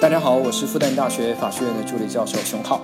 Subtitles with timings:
[0.00, 2.80] 大家好，我是复旦大学法学院的助理教授熊浩。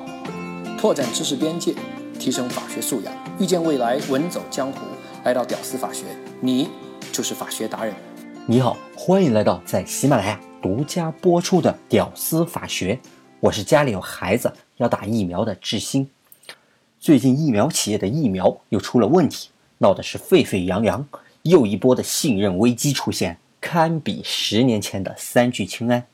[0.77, 1.73] 拓展知识边界，
[2.19, 4.81] 提升法学素养，遇见未来，稳走江湖。
[5.23, 6.07] 来到屌丝法学，
[6.41, 6.69] 你
[7.13, 7.95] 就是法学达人。
[8.47, 12.97] 你好，欢迎来到在喜马拉雅独家播出的《屌丝法学》。
[13.39, 16.11] 我是家里有孩子要打疫苗的志新。
[16.99, 21.07] 最近疫苗企业的疫苗又出了问题，闹得是沸沸扬扬，
[21.43, 26.05] 又一波的信任危机出现，堪比十年前的三聚氰胺。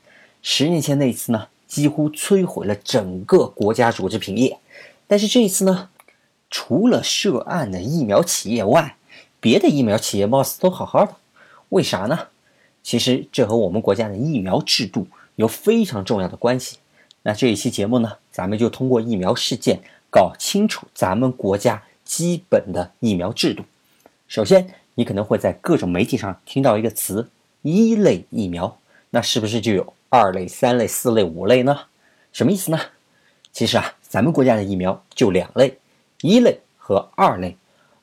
[0.42, 4.58] 十年前那一次呢，几乎摧毁了整个国家组织品业，
[5.06, 5.90] 但是这一次呢，
[6.50, 8.96] 除了涉案的疫苗企业外，
[9.38, 11.16] 别的疫苗企业貌似都好好的，
[11.70, 12.28] 为啥呢？
[12.82, 16.78] 其实这和我们国家的疫苗制度有非常重要的关系。
[17.22, 23.62] 那这一期节目呢，咱们就通过疫苗事件搞清楚咱们国家基本的疫苗制度。
[24.26, 27.28] 首先，你可能会在各种媒体上听到一个词
[27.60, 28.78] “一类疫苗”，
[29.10, 29.92] 那是不是就有？
[30.12, 31.82] 二类、三类、四类、五类呢？
[32.32, 32.80] 什么意思呢？
[33.52, 35.78] 其实啊，咱们国家的疫苗就两类，
[36.20, 37.56] 一类和二类。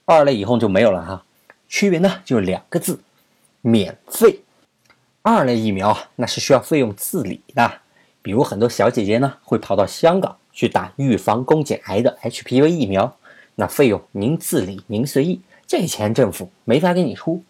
[0.05, 1.25] 二类以后就没有了哈。
[1.67, 3.01] 区别呢，就两个字：
[3.59, 4.39] 免费。
[5.21, 7.81] 二类疫苗啊那是需要费用自理的，
[8.21, 13.17] 比如很多小姐姐呢会跑到香港去打预防宫颈癌的 HPV 疫苗，
[13.55, 17.43] 那费用您自理，您随意，这钱政府没法给你出。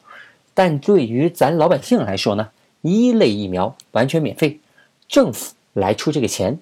[0.56, 2.50] 但对于咱老百姓来说呢？
[2.82, 4.60] 一类疫苗完全免费，
[5.08, 6.60] 政府来出这个钱。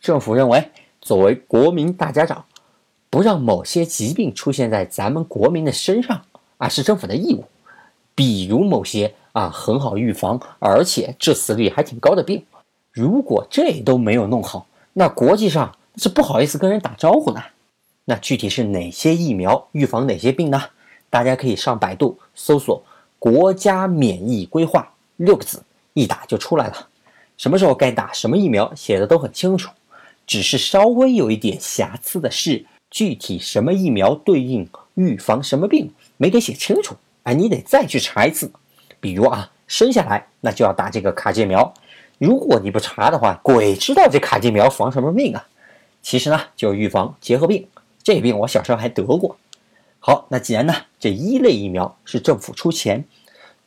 [0.00, 2.44] 政府认为，作为国民大家长，
[3.10, 6.22] 不让某些疾病出现在咱们国民的身上
[6.56, 7.44] 啊，是政府的义务。
[8.14, 12.44] 比如某些啊很好预防，而且致死率还挺高的病，
[12.92, 17.40] 如果这都没有弄好，那国际上是不好意思跟人打招呼的。
[18.04, 20.60] 那具体是哪些疫苗预防哪些病呢？
[21.10, 22.82] 大家可以上百度搜索
[23.18, 25.62] “国家免疫规划”六个字。
[25.94, 26.88] 一打就出来了，
[27.36, 29.72] 什么时候该打什么疫苗写的都很清楚，
[30.24, 36.94] 只是稍微有一点瑕疵的是，具体什么疫苗对应预防什么病没给写清楚，
[37.24, 38.48] 哎，你得再去查一次。
[39.00, 41.74] 比如啊，生下来那就要打这个卡介苗，
[42.18, 45.44] 如果你不查的话，鬼知道这卡介苗防什么病啊？
[46.00, 47.66] 其实呢，就预防结核病，
[48.04, 49.36] 这病我小时候还得过。
[49.98, 53.04] 好，那既然呢，这一类疫苗是政府出钱。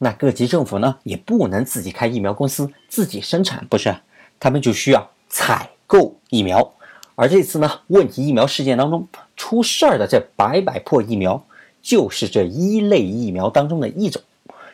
[0.03, 3.95] 那各级政府呢，也不能自己开疫苗公司，自己生产，不是？
[4.39, 6.73] 他们就需要采购疫苗。
[7.13, 9.07] 而这次呢，问题疫苗事件当中
[9.37, 11.45] 出事儿的这百百破疫苗，
[11.83, 14.19] 就是这一类疫苗当中的一种，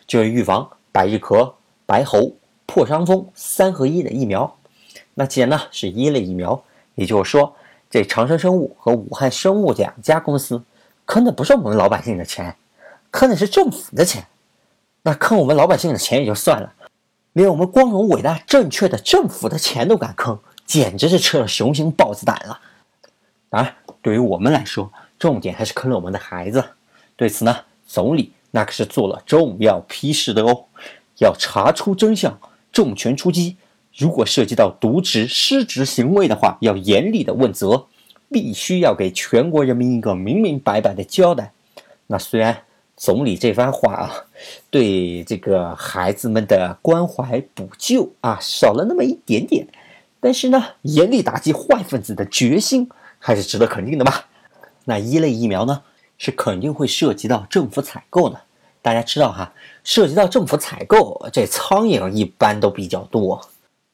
[0.07, 1.51] 就是预防百日咳、
[1.85, 2.31] 白喉、
[2.65, 4.55] 破伤风三合一的疫苗。
[5.15, 6.63] 那既然呢是一类疫苗，
[6.95, 7.53] 也就是说，
[7.89, 10.63] 这长生生物和武汉生物两家公司
[11.05, 12.55] 坑的不是我们老百姓的钱，
[13.11, 14.25] 坑的是政府的钱。
[15.07, 16.73] 那坑我们老百姓的钱也就算了，
[17.31, 22.59] 连我们光荣伟大正确的政府的钱都敢坑，简直是吃了雄心豹子胆了。
[23.47, 26.61] 当然，对于我们来说，重点还是坑了我们的孩子。
[27.15, 27.55] 对此呢，
[27.87, 30.65] 总理那可是做了重要批示的哦，
[31.19, 32.37] 要查出真相，
[32.73, 33.55] 重拳出击。
[33.95, 37.87] 如果涉及到渎职失职行为的话，要严厉的问责，
[38.29, 41.53] 必须要给全国人民一个明明白白的交代。
[42.07, 42.63] 那虽然。
[42.97, 44.25] 总理这番话啊，
[44.71, 49.67] 对这个孩子们的关怀补救啊，少了那么一点点，
[50.19, 54.25] 但是呢，严厉打击坏分子的决心还是值得肯定的吧？
[54.85, 55.83] 那一类疫苗呢，
[56.17, 58.41] 是肯定会涉及到政府采购的。
[58.81, 59.53] 大家知道哈，
[59.83, 63.47] 涉及到政府采购，这苍蝇一般都比较多。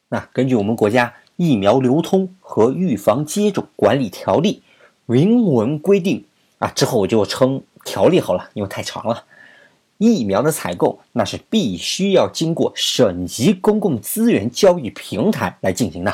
[0.08, 4.64] 那根据我们国家《疫苗流通和预防接种管理条例》
[5.12, 6.24] 明文规定
[6.60, 7.62] 啊，之后我就称。
[7.84, 9.26] 条例好了，因为太长了。
[10.00, 16.14] 疫苗的采购那是必须要经过省级公共资源交易平台来进行的。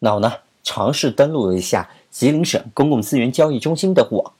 [0.00, 0.32] 那我呢，
[0.64, 4.32] 尝试登录了一下吉林省公共资源交易中心的网，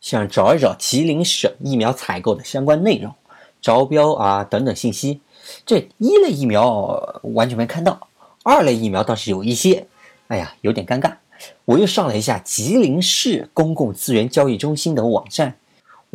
[0.00, 3.14] 想找一找吉林省疫苗采购的相关内容、
[3.62, 5.20] 招标啊等等信息。
[5.64, 8.08] 这一类疫苗完全没看到，
[8.42, 9.86] 二类疫苗倒是有一些。
[10.26, 11.14] 哎呀，有点尴尬。
[11.64, 15.56] 我又上了一下吉林市公共资源交易中心的网站。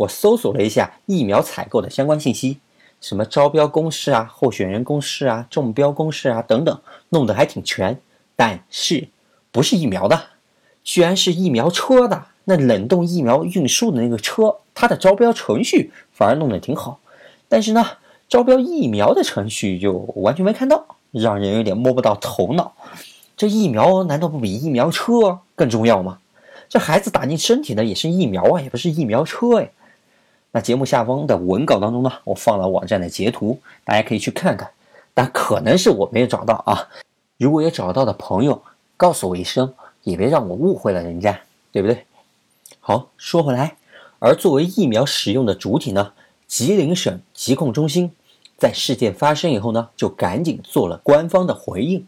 [0.01, 2.57] 我搜索了一下疫苗采购的相关信息，
[2.99, 7.99] 什么招标公示啊、候选人公示啊、中标公示啊等等，弄得还挺全。
[8.35, 9.07] 但是
[9.51, 10.23] 不是疫苗的，
[10.83, 12.25] 居然是疫苗车的。
[12.45, 16.99] 那冷冻疫苗运输的那个车，它的招标程序反而弄得挺好。
[17.47, 17.85] 但是呢，
[18.27, 22.73] 招标疫苗的程序就完全没看到，让人有点摸不到头脑。
[23.37, 26.17] 这疫苗难道不比疫苗车更重要吗？
[26.67, 29.69] 这孩子打进身体的也是疫苗啊，也不是疫苗车哎。
[30.51, 34.69] 那节目下方的文稿当中呢，我放了网站的截图，大家可以去看看。
[35.13, 36.89] 但可能是我没有找到啊。
[37.37, 38.61] 如果有找到的朋友，
[38.97, 41.39] 告诉我一声，也别让我误会了人家，
[41.71, 42.05] 对不对？
[42.79, 43.77] 好，说回来，
[44.19, 46.13] 而作为疫苗使用的主体呢，
[46.47, 48.11] 吉林省疾控中心
[48.57, 52.05] 在事件发生以后呢，就赶紧做了官方的回应，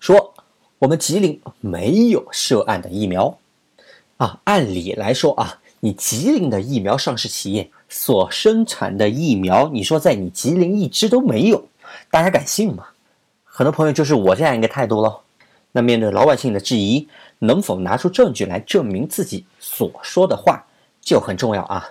[0.00, 0.34] 说
[0.78, 3.38] 我们吉林没有涉案的疫苗。
[4.16, 11.68] 啊，按理来说啊，你吉林的疫苗上市企业所生产的疫苗，你说在你吉林一支都没有，
[12.10, 12.86] 大家敢信吗？
[13.44, 15.20] 很多朋友就是我这样一个态度喽。
[15.72, 17.06] 那面对老百姓的质疑，
[17.40, 20.64] 能否拿出证据来证明自己所说的话
[21.02, 21.86] 就很重要啊。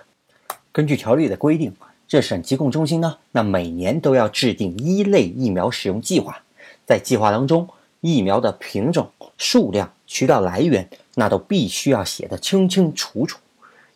[0.72, 1.72] 根据条例的规定，
[2.08, 6.42] 这省疾控中心呢，那每年都要制定一类疫苗使用计划，
[6.84, 7.68] 在计划当中，
[8.00, 9.08] 疫苗的品种、
[9.38, 10.88] 数量、渠道来源。
[11.14, 13.38] 那都必须要写的清清楚楚。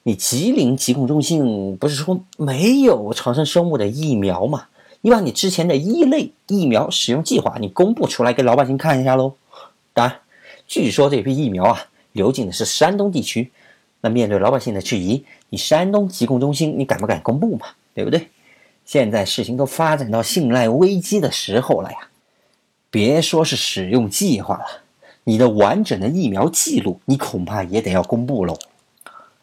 [0.08, 4.68] 你吉林疾控中心不是说没有长生生物的疫苗吗？
[5.02, 9.34] 你把你之前的一类疫苗使用计划你公布出来给老百姓看一下喽。
[9.92, 10.20] 当然，
[10.66, 13.52] 据说这批疫苗啊流进的是山东地区。
[14.00, 17.66] 那面对老百姓的质疑，你山东疾控中心你敢不敢公布嘛？
[17.92, 18.28] 对不对？
[18.86, 21.98] 现在事情都发展到信赖危机的时候了呀，
[22.90, 24.64] 别说是使用计划了。
[25.24, 28.56] 你的完整的疫苗记录，你恐怕也得要公布喽。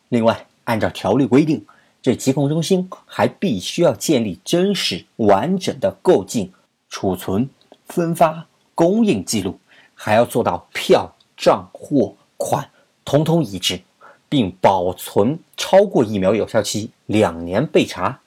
[0.09, 1.65] 另外，按照条例规定，
[2.01, 6.51] 这疾控中心还必须要建立真实完整的购进、
[6.89, 7.49] 储存、
[7.87, 8.45] 分发、
[8.75, 9.59] 供应记录，
[9.95, 12.69] 还要做到票、账、货、款
[13.03, 13.81] 通通一致，
[14.27, 18.19] 并保存超过疫苗有效期两年备查。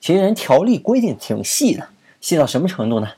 [0.00, 1.88] 其实人条例规定挺细的，
[2.20, 3.08] 细到什么程度呢？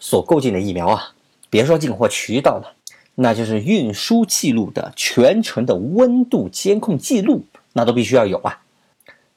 [0.00, 1.12] 所购进的疫苗啊，
[1.50, 2.74] 别说进货渠道了。
[3.14, 8.60] 那就是运输记录的全程的温度监控记录，那都必须要有啊。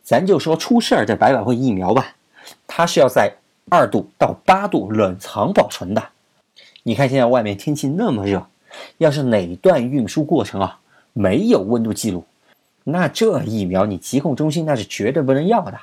[0.04, 2.16] 咱就说出事儿这百百惠疫苗吧，
[2.68, 3.36] 它是要在
[3.70, 6.04] 二度到八度冷藏保存的。
[6.84, 8.48] 你看现在外面天气那么热，
[8.98, 10.80] 要是哪段运输过程啊
[11.14, 12.24] 没有温度记录，
[12.84, 15.80] 那这疫苗你疾控中心那是绝对不能要的，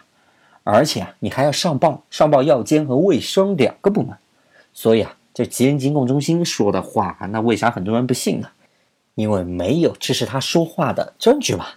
[0.65, 4.17] 而且啊你还要上报上报药监和卫生两个部门，
[4.73, 5.17] 所以啊。
[5.35, 8.49] 这吉林疾控中心说的话，那为啥很多人不信呢？
[9.15, 11.69] 因为没有支持他说话的证据嘛。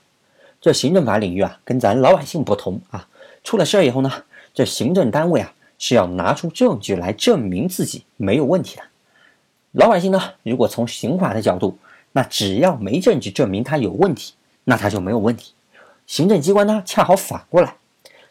[0.60, 3.07] 这行政法领域啊，跟咱老百姓不同啊。
[3.44, 4.12] 出了事儿以后呢，
[4.54, 8.84] 这行政单位啊是要拿出证据来证明自己没有问题的。
[9.74, 11.78] 老百姓呢，如果从刑法的角度，
[12.13, 15.54] 那只要没证据证明他有问题，那他就没有问题。
[16.07, 17.75] 行政机关呢，恰好反过来，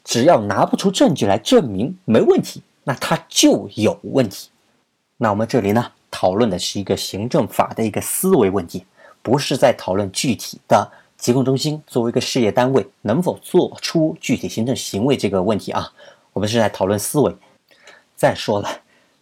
[0.03, 4.49] 只要拿不出证据来证明没问题，那他就有问题。
[5.19, 8.85] 那我们这里呢，讨论的是一个行政法的一个思维问题，
[9.23, 15.93] 不是在讨论具体的疾控中心作为一个事业单位能否做出具体行政行为这个问题啊。
[16.32, 17.34] 我们是在讨论思维。
[18.16, 18.69] 再说了，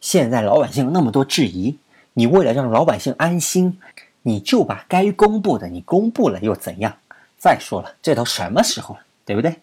[0.00, 1.76] 现在老百姓那么多质疑，
[2.14, 3.78] 你为了让老百姓安心，
[4.22, 6.96] 你就把该公布的你公布了又怎样？
[7.38, 9.56] 再说了，这都什么时候了，对不对？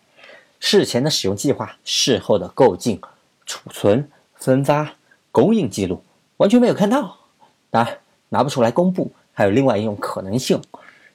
[0.59, 2.99] 事前的使用计划，事后的购进、
[3.45, 4.93] 储存、分发、
[5.31, 6.03] 供应记录。
[6.37, 7.17] 完全没有看到，
[7.69, 7.97] 当然
[8.29, 9.11] 拿不出来公布。
[9.31, 10.61] 还有另外一种可能性，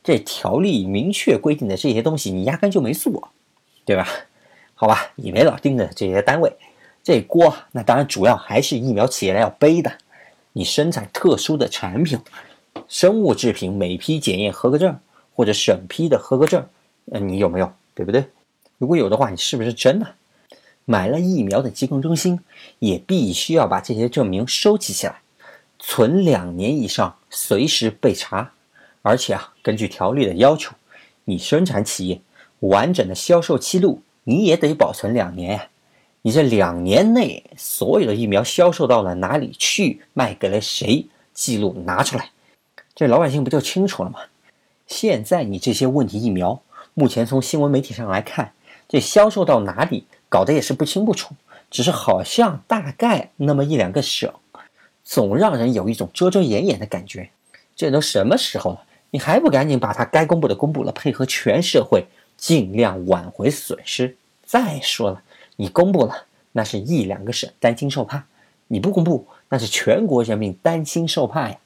[0.04, 3.30] 这条例明确规定的这些东西，你压根就没做，
[3.86, 4.06] 对吧？
[4.74, 6.52] 好吧，你没老盯着这些单位，
[7.02, 9.90] 这锅那当然主要还是疫苗企业来要背的。
[10.52, 12.20] 你生产特殊的产品，
[12.86, 15.00] 生物制品每批检验合格证
[15.34, 16.66] 或者审批的合格证，
[17.10, 17.72] 呃，你有没有？
[17.94, 18.26] 对不对？
[18.76, 20.14] 如果有的话，你是不是真的？
[20.84, 22.40] 买了疫苗的疾控中心
[22.78, 25.22] 也必须要把这些证明收集起来，
[25.78, 28.52] 存两年以上，随时备查。
[29.00, 30.74] 而且啊，根据条例的要求，
[31.24, 32.20] 你生产企业
[32.60, 35.68] 完整的销售记录你也得保存两年呀。
[36.20, 42.30] 你这两年内所有的疫苗销售到了哪里去，卖给了谁，记录拿出来，
[42.94, 44.20] 这老百姓不就清楚了吗？
[44.86, 46.60] 现在你这些问题疫苗，
[46.92, 48.52] 目前从新闻媒体上来看，
[48.86, 50.04] 这销售到哪里？
[50.28, 51.34] 搞得也是不清不楚，
[51.70, 54.32] 只是好像大概那么一两个省，
[55.04, 57.30] 总让人有一种遮遮掩掩的感觉。
[57.76, 62.04] 这都什么时候了，你还不赶紧把它该公布的公布了，配合全社会，
[62.36, 64.16] 尽量挽回损失。
[64.44, 65.22] 再说了，
[65.54, 68.18] 你公布了，那是一两个省担惊受怕；
[68.66, 71.56] 你不公布，那是全国人民担心受怕呀。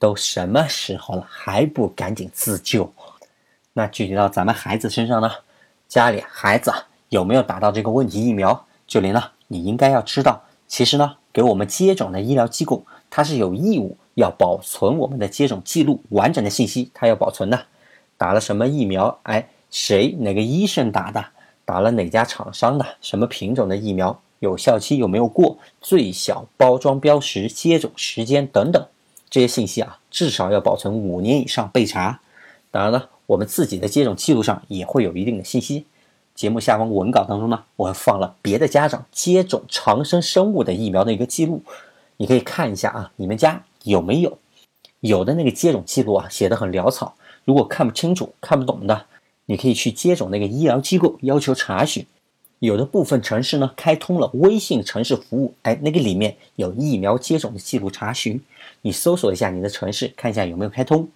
[0.00, 2.92] 都什么时候了，还不赶紧自救？
[3.72, 5.30] 那具体到咱们孩子身上呢？
[5.86, 6.72] 家里孩子。
[7.10, 8.66] 有没有打到这个问题疫苗？
[8.88, 9.22] 九零呢？
[9.46, 17.66] 你应该要知道，其实呢，给我们接种的医疗机构，它是有义务要保存我们的接种记录，完整的信息，它要保存的。
[18.16, 19.18] 打了什么疫苗？
[19.24, 21.22] 哎，谁哪个医生打的？
[21.66, 22.86] 打了哪家厂商的？
[23.02, 24.18] 什么品种的疫苗？
[24.38, 25.58] 有效期有没有过？
[25.82, 28.86] 最小包装标识、接种时间等等，
[29.28, 32.20] 这些信息啊，至少要保存五年以上备查。
[32.70, 35.84] 当然了，我们自己的接种记录上也会有一定的信息。
[36.34, 41.62] 节目下方文稿当中呢，我还放了别的家长接种长生生物的疫苗的一个记录，
[42.16, 44.38] 你可以看一下啊，你们家有没有？
[45.00, 47.14] 有的那个接种记录啊，写的很潦草，
[47.44, 49.06] 如果看不清楚、看不懂的，
[49.46, 52.04] 你可以去接种那个医疗机构要求查询。
[52.58, 58.42] 有的部分城市呢，开通了微信城市服务，哎，那个里面有疫苗接种的记录查询，
[58.80, 61.08] 你搜索一下你的城市，看一下有没有开通。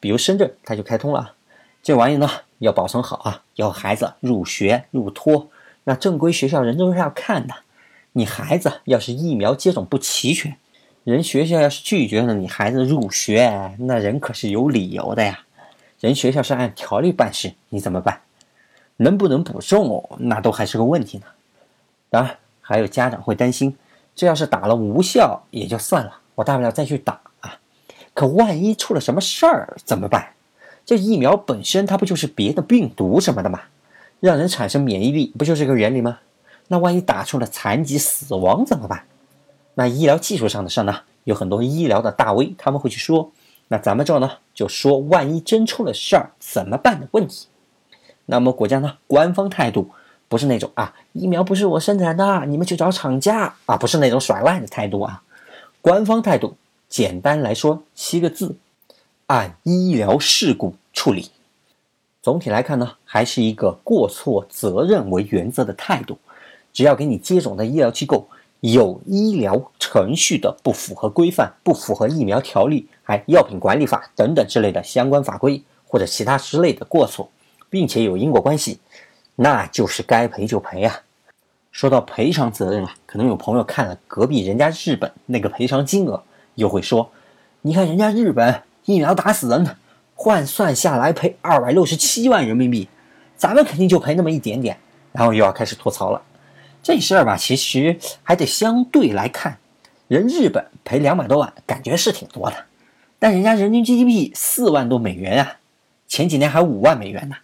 [0.00, 1.34] 比如深圳，它就开通了。
[1.82, 2.28] 这玩意呢，
[2.58, 5.48] 要保存好啊，要孩子入学入托，
[5.84, 7.54] 那正规学校人都是要看的。
[8.12, 10.56] 你孩子要是疫苗接种不齐全，
[11.06, 15.38] 人学校要是拒绝了你孩子入学，那人可是有理由的呀。
[16.00, 18.22] 人学校是按条例办事，你怎么办？
[18.96, 21.24] 能不能补种，那都还是个问题呢。
[22.10, 23.76] 当然，还有家长会担心，
[24.16, 27.56] 这要是打了无效也就算了，我大不了再去打啊。
[28.12, 30.30] 可万一出了什么事儿怎么办？
[30.84, 33.60] 这疫苗本身它不就是别的病毒什么的吗？
[34.18, 36.18] 让人产生免疫力不就是个原理吗？
[36.66, 39.04] 那万一打出了残疾死亡怎么办？
[39.78, 41.02] 那医疗技术上的事呢？
[41.24, 43.30] 有很多医疗的大 V 他们会去说，
[43.68, 47.48] 那咱们这呢就说万一真出了事儿怎么办的问题。
[48.24, 48.96] 那么国家呢？
[49.06, 49.90] 官方态度
[50.28, 55.22] 不是那种啊，疫苗不是我生产的，你们去找厂家啊，不是那种甩赖的态度啊。
[55.82, 56.56] 官方态度
[56.88, 58.56] 简单来说七个字：
[59.26, 61.30] 按医疗事故处理。
[62.22, 66.16] 总体来看呢，还是一个过错责任为原则的态度。
[66.72, 68.28] 只要给你接种的医疗机构
[68.60, 77.30] 有医疗程序的不符合规范、不符合疫苗条例、还药品管理法等等之类的相关法规或者其他之类的过错。
[77.68, 78.78] 并且有因果关系，
[79.34, 81.00] 那就是该赔就赔啊。
[81.72, 86.22] 说到赔偿责任啊，可能有朋友看了隔壁人家日本那个赔偿金额，
[86.54, 87.10] 又会说
[87.62, 89.76] ：“你看人家日本疫苗打死人，
[90.14, 92.88] 换算下来赔二百六十七万人民币，
[93.36, 94.78] 咱们肯定就赔那么一点点。”
[95.12, 96.22] 然后又要开始吐槽了。
[96.86, 99.58] 这事儿吧，其实还得相对来看，
[100.06, 102.56] 人日本赔两百多万，感觉是挺多的，
[103.18, 105.56] 但人家人均 GDP 四万多美元啊，
[106.06, 107.34] 前几年还五万美元呢。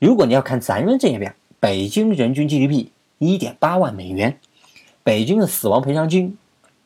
[0.00, 4.36] 如果你要看咱们这边，北京人均 GDP 一点八万美元，
[5.04, 6.36] 北京的死亡赔偿金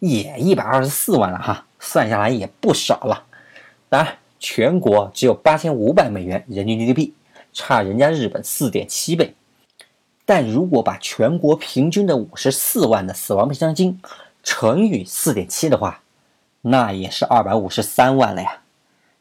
[0.01, 3.25] 也一百二十四万了哈，算下来也不少了。
[3.89, 7.13] 当然，全国只有八千五百美元人均 GDP，
[7.55, 9.33] 差人家日本四点七倍。
[10.31, 14.01] 但如果把全国平均的五十四万的死亡赔偿金
[14.45, 16.03] 乘以四点七的话，
[16.61, 18.61] 那也是二百五十三万了呀。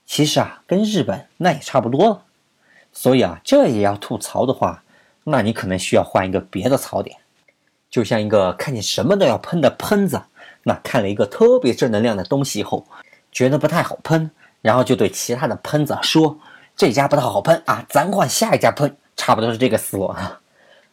[0.06, 2.22] 其实啊，跟日本那也差不多了。
[2.94, 4.84] 所以啊，这也要吐槽的话，
[5.24, 7.18] 那你可能需要换一个别的槽点，
[7.90, 10.22] 就像一个看见什么都要喷的喷子，
[10.62, 12.86] 那看了一个特别正能量的东西以后，
[13.32, 14.30] 觉得不太好喷，
[14.62, 16.38] 然后就对其他的喷子说
[16.78, 20.40] ：“这家不太好喷啊，咱换下一家喷。”差不多是这个思路啊。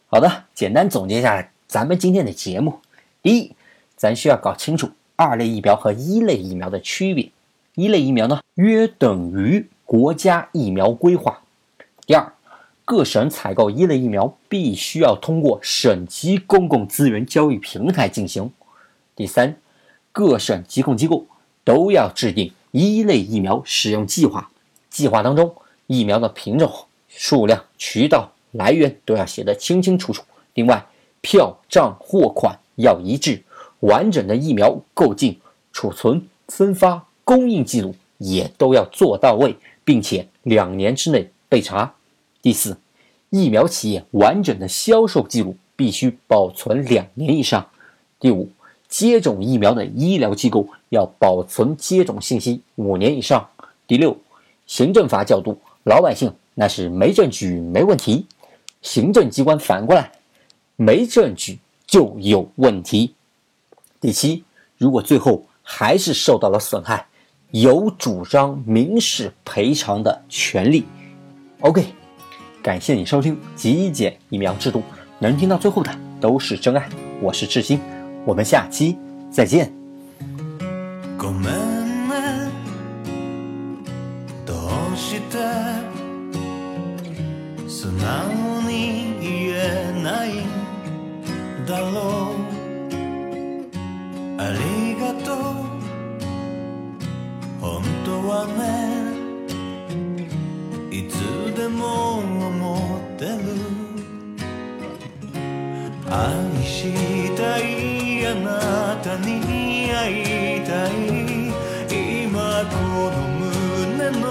[0.09, 2.79] 好的，简单总结一下咱们今天的节目：
[3.21, 3.53] 第一，
[3.97, 7.29] 咱需要搞清楚二类疫苗和一类疫苗的区别。
[7.75, 11.41] 一类疫苗呢，约等于国家疫苗规划。
[12.05, 12.31] 第二，
[12.85, 18.49] 各省采购一类疫苗必须要通过省级公共资源交易平台进行。
[19.13, 19.57] 第三，
[20.13, 21.25] 各省疾控机构
[21.65, 24.49] 都要制定一类疫苗使用计划，
[24.89, 25.53] 计划当中
[25.85, 30.23] 疫苗的品种、数量、渠道、来源都要写得清清楚楚。
[30.53, 30.85] 另外，
[31.21, 33.43] 票账货款要一致，
[33.81, 35.39] 完整的疫苗购进、
[35.71, 41.93] 储存、分发、供应记录也都要做到位，并且两年之内备查。
[42.41, 42.77] 第四，
[43.29, 47.67] 疫苗企业完整的销售记录必须保存两年以上。
[48.19, 48.49] 第五，
[48.87, 53.47] 接种疫苗的医疗机构要保存接种信息五年以上。
[53.85, 54.17] 第六，
[54.65, 58.25] 行政法角度，老百姓那是没证据没问题，
[58.87, 60.09] 行政机关反过来，
[60.77, 63.13] 没证据就有问题。
[63.99, 64.45] 第七，
[64.77, 67.05] 如果最后还是受到了损害，
[67.51, 70.85] 有主张民事赔偿的权利。
[71.59, 71.85] OK。
[72.63, 74.81] 感谢你收听极简疫苗制度，
[75.19, 76.89] 能听到最后的都是真爱。
[77.21, 77.79] 我是志新，
[78.25, 78.97] 我们下期
[79.29, 79.71] 再见。
[91.67, 91.91] だろう
[94.39, 95.35] ありがとう。
[97.59, 98.59] 本当はね
[100.89, 101.13] いつ
[101.57, 103.35] でも思ってる。
[106.09, 106.73] 愛し
[107.35, 110.91] たいあなたに会いたい。
[111.91, 112.75] 今こ
[113.11, 114.25] の胸の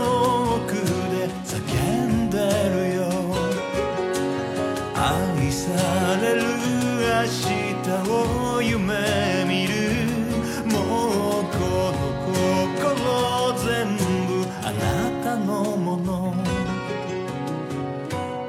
[7.25, 7.75] 日
[8.11, 9.73] を夢見る
[10.71, 11.59] もうこ
[11.93, 12.05] の
[12.77, 14.81] 心全部あな
[15.25, 16.35] たのもの。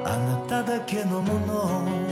[0.04, 2.07] あなただけのもの。